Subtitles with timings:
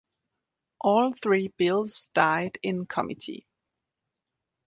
[0.79, 3.45] All three bills died in committee.